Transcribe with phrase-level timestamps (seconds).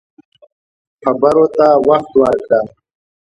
[1.03, 2.59] خبرو ته وخت ورکړه